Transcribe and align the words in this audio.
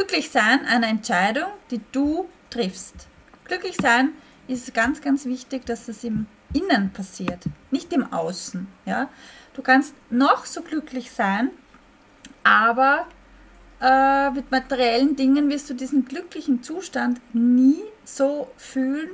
Glücklich 0.00 0.30
sein 0.30 0.64
eine 0.64 0.86
Entscheidung, 0.86 1.50
die 1.70 1.82
du 1.92 2.26
triffst. 2.48 3.06
Glücklich 3.44 3.76
sein 3.76 4.12
ist 4.48 4.72
ganz, 4.72 5.02
ganz 5.02 5.26
wichtig, 5.26 5.66
dass 5.66 5.88
es 5.88 6.04
im 6.04 6.24
Innen 6.54 6.90
passiert, 6.90 7.40
nicht 7.70 7.92
im 7.92 8.10
Außen. 8.10 8.66
Ja? 8.86 9.10
Du 9.52 9.60
kannst 9.60 9.92
noch 10.08 10.46
so 10.46 10.62
glücklich 10.62 11.10
sein, 11.10 11.50
aber 12.44 13.08
äh, 13.82 14.30
mit 14.30 14.50
materiellen 14.50 15.16
Dingen 15.16 15.50
wirst 15.50 15.68
du 15.68 15.74
diesen 15.74 16.06
glücklichen 16.06 16.62
Zustand 16.62 17.20
nie 17.34 17.82
so 18.02 18.50
fühlen, 18.56 19.10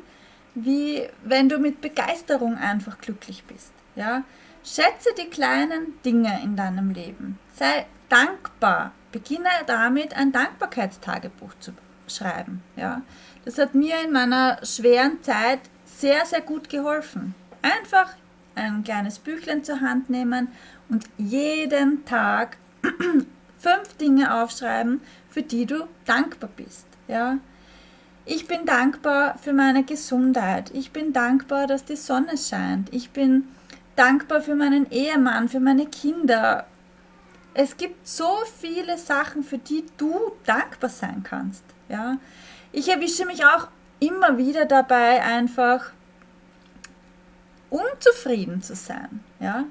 wie 0.54 1.02
wenn 1.24 1.48
du 1.48 1.58
mit 1.58 1.80
Begeisterung 1.80 2.58
einfach 2.58 2.98
glücklich 2.98 3.42
bist. 3.42 3.72
Ja? 3.96 4.22
Schätze 4.66 5.10
die 5.16 5.30
kleinen 5.30 6.02
Dinge 6.04 6.40
in 6.42 6.56
deinem 6.56 6.90
Leben. 6.90 7.38
Sei 7.54 7.86
dankbar. 8.08 8.92
Beginne 9.12 9.48
damit, 9.66 10.16
ein 10.16 10.32
Dankbarkeitstagebuch 10.32 11.52
zu 11.60 11.72
schreiben. 12.08 12.62
Ja? 12.74 13.02
Das 13.44 13.58
hat 13.58 13.76
mir 13.76 13.94
in 14.04 14.12
meiner 14.12 14.58
schweren 14.64 15.22
Zeit 15.22 15.60
sehr, 15.84 16.26
sehr 16.26 16.40
gut 16.40 16.68
geholfen. 16.68 17.34
Einfach 17.62 18.14
ein 18.56 18.82
kleines 18.82 19.20
Büchlein 19.20 19.62
zur 19.62 19.80
Hand 19.80 20.10
nehmen 20.10 20.48
und 20.88 21.04
jeden 21.16 22.04
Tag 22.04 22.56
fünf 23.58 23.94
Dinge 24.00 24.42
aufschreiben, 24.42 25.00
für 25.30 25.42
die 25.42 25.66
du 25.66 25.86
dankbar 26.06 26.50
bist. 26.56 26.86
Ja? 27.06 27.38
Ich 28.24 28.48
bin 28.48 28.66
dankbar 28.66 29.38
für 29.38 29.52
meine 29.52 29.84
Gesundheit. 29.84 30.72
Ich 30.74 30.90
bin 30.90 31.12
dankbar, 31.12 31.68
dass 31.68 31.84
die 31.84 31.94
Sonne 31.94 32.36
scheint. 32.36 32.92
Ich 32.92 33.10
bin 33.10 33.46
dankbar 33.96 34.40
für 34.40 34.54
meinen 34.54 34.90
Ehemann, 34.90 35.48
für 35.48 35.60
meine 35.60 35.86
Kinder. 35.86 36.66
Es 37.54 37.76
gibt 37.76 38.06
so 38.06 38.28
viele 38.60 38.98
Sachen, 38.98 39.42
für 39.42 39.58
die 39.58 39.84
du 39.96 40.14
dankbar 40.44 40.90
sein 40.90 41.22
kannst. 41.22 41.64
Ja? 41.88 42.18
Ich 42.72 42.88
erwische 42.88 43.24
mich 43.24 43.44
auch 43.44 43.68
immer 43.98 44.36
wieder 44.36 44.66
dabei, 44.66 45.22
einfach 45.22 45.90
unzufrieden 47.70 48.62
zu 48.62 48.74
sein. 48.74 49.24
Ja? 49.40 49.64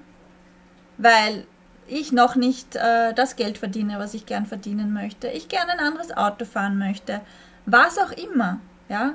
Weil 0.97 1.45
ich 1.87 2.11
noch 2.11 2.35
nicht 2.35 2.75
äh, 2.75 3.13
das 3.13 3.35
Geld 3.35 3.59
verdiene, 3.59 3.99
was 3.99 4.15
ich 4.15 4.25
gern 4.25 4.47
verdienen 4.47 4.91
möchte. 4.91 5.27
Ich 5.27 5.47
gerne 5.47 5.73
ein 5.73 5.79
anderes 5.79 6.15
Auto 6.15 6.45
fahren 6.45 6.79
möchte. 6.79 7.21
Was 7.67 7.97
auch 7.99 8.11
immer. 8.11 8.59
Ja? 8.89 9.13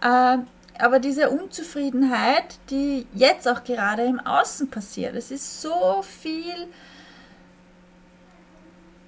Äh, 0.00 0.38
aber 0.78 0.98
diese 0.98 1.30
Unzufriedenheit, 1.30 2.58
die 2.70 3.06
jetzt 3.14 3.48
auch 3.48 3.64
gerade 3.64 4.04
im 4.04 4.20
Außen 4.20 4.70
passiert, 4.70 5.14
es 5.14 5.30
ist 5.30 5.62
so 5.62 6.02
viel 6.02 6.68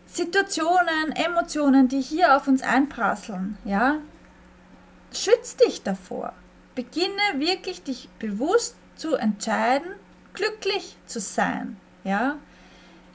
Situationen, 0.07 1.13
Emotionen, 1.15 1.89
die 1.89 2.01
hier 2.01 2.37
auf 2.37 2.49
uns 2.49 2.63
einprasseln, 2.63 3.59
ja, 3.65 3.97
schütz 5.13 5.57
dich 5.57 5.83
davor. 5.83 6.33
Beginne 6.75 7.35
wirklich 7.35 7.83
dich 7.83 8.09
bewusst 8.19 8.77
zu 8.97 9.17
entscheiden, 9.17 9.91
glücklich 10.35 10.97
zu 11.07 11.21
sein, 11.21 11.77
ja. 12.05 12.37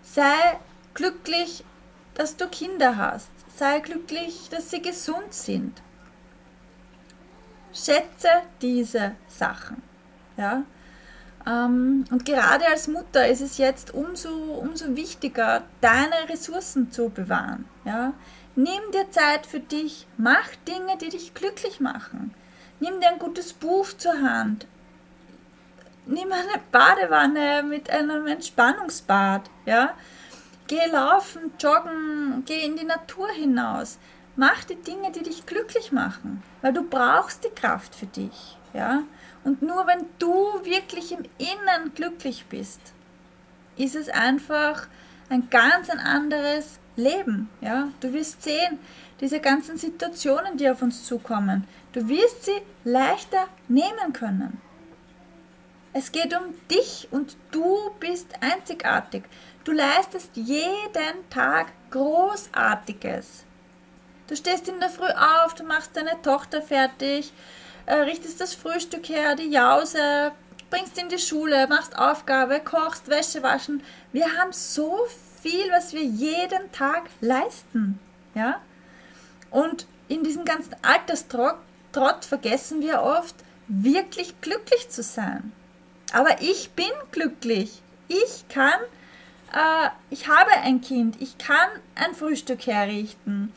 Sei 0.03 0.59
glücklich, 0.93 1.63
dass 2.15 2.37
du 2.37 2.47
Kinder 2.47 2.97
hast. 2.97 3.29
Sei 3.55 3.79
glücklich, 3.79 4.49
dass 4.49 4.69
sie 4.69 4.81
gesund 4.81 5.33
sind. 5.33 5.81
Schätze 7.73 8.29
diese 8.61 9.15
Sachen. 9.27 9.81
Ja? 10.37 10.63
Ähm, 11.45 12.05
und 12.11 12.25
gerade 12.25 12.65
als 12.67 12.87
Mutter 12.87 13.27
ist 13.27 13.41
es 13.41 13.57
jetzt 13.57 13.93
umso, 13.93 14.29
umso 14.29 14.95
wichtiger, 14.95 15.63
deine 15.81 16.29
Ressourcen 16.29 16.91
zu 16.91 17.09
bewahren. 17.09 17.65
Ja? 17.85 18.13
Nimm 18.55 18.81
dir 18.93 19.09
Zeit 19.11 19.45
für 19.45 19.59
dich, 19.59 20.07
mach 20.17 20.47
Dinge, 20.67 20.97
die 20.97 21.09
dich 21.09 21.33
glücklich 21.33 21.79
machen. 21.79 22.33
Nimm 22.79 22.99
dir 22.99 23.09
ein 23.09 23.19
gutes 23.19 23.53
Buch 23.53 23.87
zur 23.97 24.21
Hand. 24.21 24.67
Nimm 26.05 26.31
eine 26.31 26.61
Badewanne 26.71 27.63
mit 27.63 27.89
einem 27.89 28.27
Entspannungsbad. 28.27 29.49
Ja? 29.65 29.93
Geh 30.67 30.85
laufen, 30.91 31.53
joggen, 31.59 32.43
geh 32.45 32.65
in 32.65 32.75
die 32.77 32.85
Natur 32.85 33.29
hinaus. 33.31 33.97
Mach 34.35 34.63
die 34.63 34.75
Dinge, 34.75 35.11
die 35.11 35.21
dich 35.21 35.45
glücklich 35.45 35.91
machen, 35.91 36.41
weil 36.61 36.73
du 36.73 36.81
brauchst 36.81 37.43
die 37.43 37.49
Kraft 37.49 37.93
für 37.93 38.07
dich, 38.07 38.57
ja? 38.73 39.03
Und 39.43 39.61
nur 39.61 39.85
wenn 39.85 40.05
du 40.17 40.33
wirklich 40.63 41.11
im 41.11 41.23
Inneren 41.37 41.93
glücklich 41.93 42.45
bist, 42.49 42.79
ist 43.77 43.95
es 43.95 44.09
einfach 44.09 44.87
ein 45.29 45.49
ganz 45.49 45.89
ein 45.89 45.99
anderes 45.99 46.79
Leben, 46.95 47.49
ja? 47.61 47.89
Du 47.99 48.11
wirst 48.11 48.41
sehen, 48.41 48.79
diese 49.21 49.39
ganzen 49.39 49.77
Situationen, 49.77 50.57
die 50.57 50.67
auf 50.67 50.81
uns 50.81 51.05
zukommen, 51.05 51.67
du 51.91 52.07
wirst 52.09 52.45
sie 52.45 52.61
leichter 52.83 53.47
nehmen 53.67 54.13
können. 54.13 54.59
Es 55.93 56.11
geht 56.11 56.35
um 56.35 56.55
dich 56.71 57.07
und 57.11 57.37
du 57.51 57.91
bist 57.99 58.29
einzigartig. 58.41 59.25
Du 59.63 59.71
leistest 59.71 60.31
jeden 60.33 61.29
Tag 61.29 61.67
Großartiges. 61.91 63.45
Du 64.27 64.35
stehst 64.35 64.69
in 64.69 64.79
der 64.79 64.89
Früh 64.89 65.09
auf, 65.09 65.53
du 65.53 65.63
machst 65.63 65.95
deine 65.95 66.21
Tochter 66.21 66.61
fertig, 66.61 67.33
äh, 67.85 67.95
richtest 67.95 68.39
das 68.39 68.53
Frühstück 68.53 69.09
her, 69.09 69.35
die 69.35 69.49
Jause, 69.49 70.31
bringst 70.69 70.97
in 70.97 71.09
die 71.09 71.19
Schule, 71.19 71.67
machst 71.67 71.97
Aufgabe, 71.97 72.61
kochst, 72.61 73.09
Wäsche 73.09 73.43
waschen. 73.43 73.83
Wir 74.13 74.37
haben 74.37 74.53
so 74.53 74.97
viel, 75.41 75.69
was 75.71 75.91
wir 75.91 76.03
jeden 76.03 76.71
Tag 76.71 77.09
leisten. 77.19 77.99
Ja? 78.33 78.61
Und 79.51 79.87
in 80.07 80.23
diesem 80.23 80.45
ganzen 80.45 80.75
Alterstrott 80.81 81.57
vergessen 82.25 82.81
wir 82.81 83.01
oft, 83.01 83.35
wirklich 83.67 84.39
glücklich 84.39 84.89
zu 84.89 85.03
sein. 85.03 85.51
Aber 86.13 86.41
ich 86.41 86.71
bin 86.71 86.91
glücklich. 87.11 87.81
Ich 88.07 88.47
kann, 88.47 88.79
äh, 89.53 89.89
ich 90.09 90.29
habe 90.29 90.51
ein 90.63 90.79
Kind, 90.79 91.21
ich 91.21 91.37
kann 91.37 91.69
ein 91.95 92.15
Frühstück 92.15 92.65
herrichten 92.65 93.51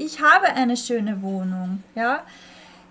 ich 0.00 0.22
habe 0.22 0.46
eine 0.46 0.76
schöne 0.78 1.20
Wohnung, 1.20 1.84
ja. 1.94 2.22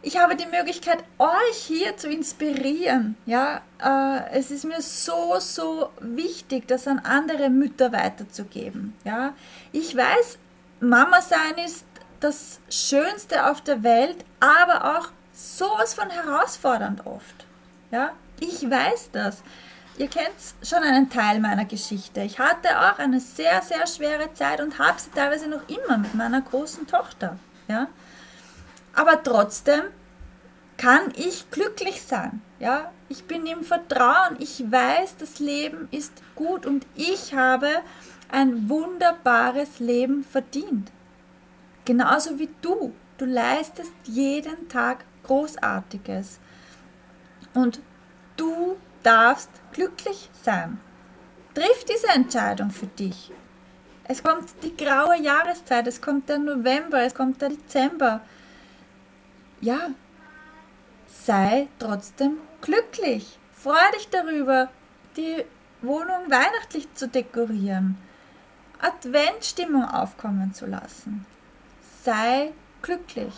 Ich 0.02 0.18
habe 0.18 0.38
die 0.38 0.46
Möglichkeit, 0.46 1.00
euch 1.18 1.58
hier 1.58 1.98
zu 1.98 2.08
inspirieren, 2.08 3.18
ja. 3.26 3.62
Äh, 3.84 4.38
es 4.38 4.52
ist 4.52 4.64
mir 4.64 4.82
so, 4.82 5.40
so 5.40 5.90
wichtig, 6.00 6.68
das 6.68 6.88
an 6.88 7.00
andere 7.00 7.50
Mütter 7.50 7.92
weiterzugeben, 7.92 8.94
ja. 9.04 9.34
Ich 9.72 9.96
weiß, 9.98 10.38
Mama 10.82 11.22
sein 11.22 11.66
ist 11.66 11.84
das 12.20 12.60
Schönste 12.70 13.50
auf 13.50 13.62
der 13.62 13.82
Welt, 13.82 14.24
aber 14.40 15.00
auch 15.00 15.10
sowas 15.34 15.96
von 15.96 16.10
herausfordernd 16.12 17.08
oft, 17.08 17.46
ja. 17.92 18.12
Ich 18.40 18.70
weiß 18.70 19.10
das. 19.12 19.42
Ihr 19.98 20.08
kennt 20.08 20.36
schon 20.64 20.82
einen 20.84 21.10
Teil 21.10 21.40
meiner 21.40 21.66
Geschichte. 21.66 22.22
Ich 22.22 22.40
hatte 22.40 22.70
auch 22.80 23.00
eine 23.00 23.20
sehr, 23.20 23.62
sehr 23.62 23.86
schwere 23.86 24.34
Zeit 24.34 24.62
und 24.62 24.80
habe 24.80 25.00
sie 25.00 25.10
teilweise 25.12 25.50
noch 25.50 25.68
immer 25.68 25.98
mit 25.98 26.16
meiner 26.16 26.42
großen 26.42 26.88
Tochter. 26.88 27.38
Ja? 27.68 27.88
Aber 28.94 29.22
trotzdem 29.22 29.82
kann 30.78 31.12
ich 31.16 31.52
glücklich 31.52 32.02
sein. 32.02 32.42
Ja? 32.60 32.92
Ich 33.10 33.26
bin 33.26 33.46
im 33.46 33.64
Vertrauen. 33.64 34.38
Ich 34.40 34.72
weiß, 34.72 35.18
das 35.18 35.40
Leben 35.40 35.90
ist 35.92 36.14
gut 36.36 36.66
und 36.66 36.86
ich 36.96 37.34
habe 37.34 37.70
ein 38.32 38.70
wunderbares 38.70 39.80
Leben 39.80 40.24
verdient. 40.24 40.92
Genauso 41.86 42.40
wie 42.40 42.50
du. 42.62 42.94
Du 43.18 43.26
leistest 43.26 43.92
jeden 44.06 44.70
Tag 44.70 45.04
Großartiges. 45.24 46.40
Und 47.54 47.82
du 48.38 48.78
darfst 49.04 49.50
glücklich 49.74 50.30
sein. 50.44 50.80
Triff 51.54 51.86
diese 51.86 52.08
Entscheidung 52.10 52.72
für 52.72 52.88
dich. 52.88 53.32
Es 54.06 54.24
kommt 54.24 54.50
die 54.64 54.76
graue 54.76 55.18
Jahreszeit, 55.20 55.86
es 55.88 56.02
kommt 56.02 56.30
der 56.30 56.40
November, 56.40 57.02
es 57.02 57.14
kommt 57.14 57.42
der 57.42 57.50
Dezember. 57.50 58.22
Ja, 59.62 59.90
sei 61.08 61.68
trotzdem 61.78 62.38
glücklich. 62.62 63.38
Freu 63.54 63.92
dich 63.96 64.10
darüber, 64.10 64.70
die 65.16 65.44
Wohnung 65.82 66.30
weihnachtlich 66.30 66.94
zu 66.96 67.08
dekorieren, 67.08 67.98
Adventstimmung 68.80 69.86
aufkommen 69.86 70.54
zu 70.54 70.66
lassen. 70.66 71.26
Sei 72.04 72.52
glücklich. 72.82 73.34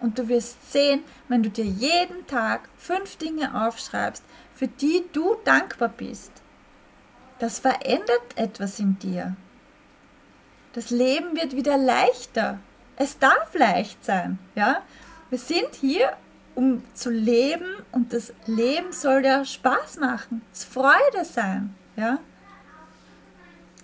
Und 0.00 0.18
du 0.18 0.28
wirst 0.28 0.72
sehen, 0.72 1.04
wenn 1.28 1.42
du 1.42 1.50
dir 1.50 1.64
jeden 1.64 2.26
Tag 2.26 2.68
fünf 2.76 3.16
Dinge 3.16 3.66
aufschreibst, 3.66 4.24
für 4.54 4.68
die 4.68 5.04
du 5.12 5.36
dankbar 5.44 5.88
bist. 5.88 6.32
Das 7.38 7.58
verändert 7.58 8.36
etwas 8.36 8.78
in 8.78 8.98
dir. 8.98 9.36
Das 10.72 10.90
Leben 10.90 11.34
wird 11.34 11.56
wieder 11.56 11.76
leichter. 11.76 12.58
Es 12.96 13.18
darf 13.18 13.54
leicht 13.54 14.04
sein, 14.04 14.38
ja? 14.54 14.82
Wir 15.30 15.38
sind 15.38 15.74
hier, 15.80 16.16
um 16.54 16.82
zu 16.94 17.10
leben 17.10 17.66
und 17.92 18.12
das 18.12 18.32
Leben 18.46 18.92
soll 18.92 19.24
ja 19.24 19.44
Spaß 19.44 19.98
machen, 19.98 20.42
es 20.52 20.64
Freude 20.64 21.24
sein, 21.24 21.74
ja? 21.96 22.18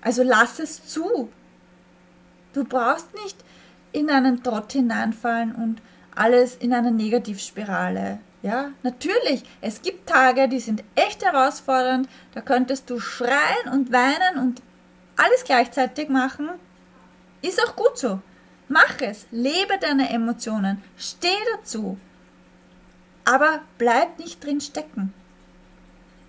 Also 0.03 0.23
lass 0.23 0.59
es 0.59 0.87
zu. 0.87 1.31
Du 2.53 2.65
brauchst 2.65 3.13
nicht 3.25 3.37
in 3.93 4.11
einen 4.11 4.43
Trott 4.43 4.73
hineinfallen 4.73 5.55
und 5.55 5.81
alles 6.17 6.57
in 6.57 6.75
eine 6.75 6.91
Negativspirale. 6.91 8.19
Ja, 8.43 8.71
natürlich, 8.83 9.43
es 9.61 9.83
gibt 9.83 10.09
Tage, 10.09 10.49
die 10.49 10.61
sind 10.61 10.85
echt 10.95 11.25
herausfordernd, 11.25 12.09
da 12.35 12.41
könntest 12.41 12.91
du 12.91 13.01
schreien 13.01 13.73
und 13.73 13.93
weinen 13.93 14.39
und 14.41 14.63
alles 15.17 15.45
gleichzeitig 15.45 16.09
machen. 16.09 16.51
Ist 17.43 17.61
auch 17.65 17.77
gut 17.77 17.99
so. 17.99 18.21
Mach 18.69 19.01
es, 19.01 19.27
lebe 19.31 19.79
deine 19.81 20.11
Emotionen, 20.11 20.83
steh 20.97 21.29
dazu. 21.57 21.99
Aber 23.25 23.61
bleib 23.79 24.19
nicht 24.19 24.45
drin 24.45 24.61
stecken. 24.61 25.13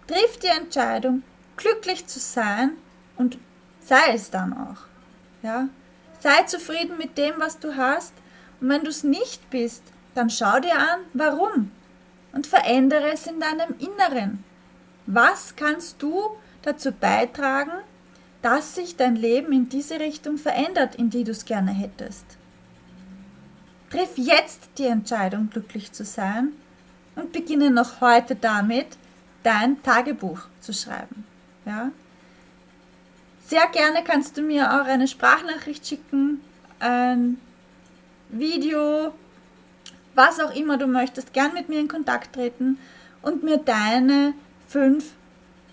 Triff 0.07 0.37
die 0.39 0.47
Entscheidung, 0.47 1.23
glücklich 1.55 2.07
zu 2.07 2.19
sein 2.19 2.71
und 3.15 3.37
sei 3.81 4.13
es 4.13 4.29
dann 4.29 4.53
auch. 4.53 4.85
Ja? 5.43 5.67
Sei 6.19 6.43
zufrieden 6.43 6.97
mit 6.97 7.17
dem, 7.17 7.35
was 7.37 7.59
du 7.59 7.75
hast. 7.75 8.13
Und 8.59 8.69
wenn 8.69 8.83
du 8.83 8.89
es 8.89 9.03
nicht 9.03 9.49
bist, 9.49 9.83
dann 10.15 10.29
schau 10.29 10.59
dir 10.59 10.77
an, 10.77 10.99
warum. 11.13 11.71
Und 12.33 12.47
verändere 12.47 13.11
es 13.11 13.27
in 13.27 13.39
deinem 13.39 13.75
Inneren. 13.79 14.43
Was 15.05 15.55
kannst 15.55 16.01
du 16.01 16.31
dazu 16.63 16.91
beitragen, 16.91 17.71
dass 18.41 18.75
sich 18.75 18.97
dein 18.97 19.15
Leben 19.15 19.51
in 19.53 19.69
diese 19.69 19.99
Richtung 19.99 20.37
verändert, 20.37 20.95
in 20.95 21.09
die 21.09 21.23
du 21.23 21.31
es 21.31 21.45
gerne 21.45 21.71
hättest? 21.71 22.25
Triff 23.89 24.17
jetzt 24.17 24.69
die 24.77 24.85
Entscheidung, 24.85 25.49
glücklich 25.49 25.93
zu 25.93 26.03
sein 26.03 26.51
und 27.15 27.31
beginne 27.31 27.71
noch 27.71 28.01
heute 28.01 28.35
damit, 28.35 28.97
dein 29.43 29.81
Tagebuch 29.81 30.41
zu 30.59 30.73
schreiben. 30.73 31.25
Ja? 31.65 31.91
Sehr 33.45 33.65
gerne 33.67 34.03
kannst 34.03 34.37
du 34.37 34.41
mir 34.41 34.81
auch 34.81 34.85
eine 34.85 35.07
Sprachnachricht 35.07 35.87
schicken, 35.87 36.41
ein 36.79 37.39
Video, 38.29 39.13
was 40.15 40.39
auch 40.39 40.53
immer 40.55 40.77
du 40.77 40.87
möchtest, 40.87 41.33
gern 41.33 41.53
mit 41.53 41.69
mir 41.69 41.79
in 41.79 41.87
Kontakt 41.87 42.33
treten 42.33 42.77
und 43.21 43.43
mir 43.43 43.57
deine 43.57 44.33
fünf 44.67 45.13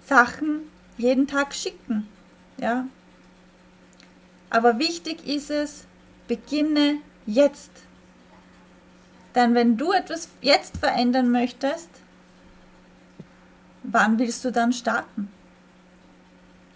Sachen 0.04 0.60
jeden 0.96 1.26
Tag 1.26 1.54
schicken. 1.54 2.08
Ja? 2.58 2.86
Aber 4.50 4.78
wichtig 4.78 5.26
ist 5.26 5.50
es, 5.50 5.86
beginne 6.28 6.98
jetzt. 7.26 7.70
Denn 9.34 9.54
wenn 9.54 9.76
du 9.76 9.92
etwas 9.92 10.28
jetzt 10.40 10.76
verändern 10.76 11.30
möchtest, 11.30 11.88
wann 13.82 14.18
willst 14.18 14.44
du 14.44 14.52
dann 14.52 14.72
starten? 14.72 15.28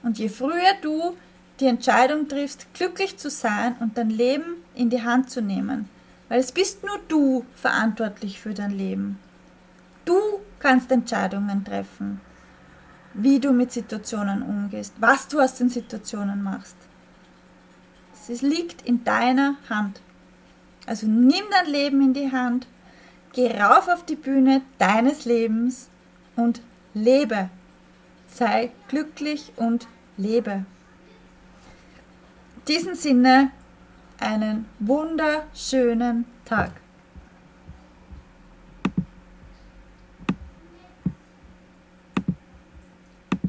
Und 0.02 0.18
je 0.18 0.28
früher 0.28 0.74
du 0.82 1.16
die 1.60 1.66
Entscheidung 1.66 2.28
triffst, 2.28 2.72
glücklich 2.74 3.16
zu 3.16 3.30
sein 3.30 3.76
und 3.80 3.98
dein 3.98 4.10
Leben 4.10 4.57
in 4.78 4.90
die 4.90 5.02
Hand 5.02 5.30
zu 5.30 5.42
nehmen, 5.42 5.88
weil 6.28 6.40
es 6.40 6.52
bist 6.52 6.82
nur 6.84 6.98
du 7.08 7.44
verantwortlich 7.54 8.40
für 8.40 8.54
dein 8.54 8.70
Leben. 8.70 9.18
Du 10.04 10.16
kannst 10.58 10.90
Entscheidungen 10.90 11.64
treffen, 11.64 12.20
wie 13.14 13.40
du 13.40 13.52
mit 13.52 13.72
Situationen 13.72 14.42
umgehst, 14.42 14.94
was 14.98 15.28
du 15.28 15.40
aus 15.40 15.56
den 15.56 15.68
Situationen 15.68 16.42
machst. 16.42 16.76
Es 18.30 18.42
liegt 18.42 18.82
in 18.82 19.04
deiner 19.04 19.56
Hand. 19.70 20.02
Also 20.86 21.06
nimm 21.06 21.44
dein 21.50 21.72
Leben 21.72 22.02
in 22.02 22.12
die 22.12 22.30
Hand, 22.30 22.66
geh 23.32 23.50
rauf 23.58 23.88
auf 23.88 24.04
die 24.04 24.16
Bühne 24.16 24.60
deines 24.78 25.24
Lebens 25.24 25.88
und 26.36 26.60
lebe 26.92 27.48
sei 28.28 28.70
glücklich 28.88 29.52
und 29.56 29.88
lebe. 30.16 30.64
In 32.56 32.64
diesem 32.68 32.94
Sinne 32.94 33.50
einen 34.20 34.66
wunderschönen 34.78 36.24
Tag. 36.44 36.72